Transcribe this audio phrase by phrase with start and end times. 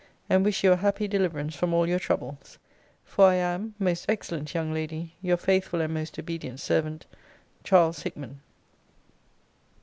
[0.31, 2.57] and wish you a happy deliverance from all your troubles.
[3.05, 7.05] For I am, Most excellent young lady, Your faithful and most obedient servant,
[7.63, 7.69] CH.
[8.01, 8.39] HICKMAN.